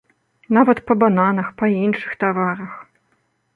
[0.57, 2.75] Нават па бананах, па іншых таварах.